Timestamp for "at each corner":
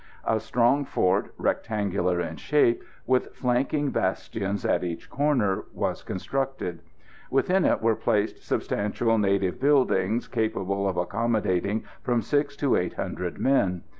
4.65-5.65